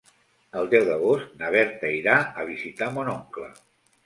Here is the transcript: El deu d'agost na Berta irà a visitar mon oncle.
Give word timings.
El 0.61 0.69
deu 0.71 0.87
d'agost 0.87 1.35
na 1.41 1.51
Berta 1.57 1.93
irà 1.99 2.17
a 2.21 2.47
visitar 2.49 2.89
mon 2.97 3.13
oncle. 3.15 3.53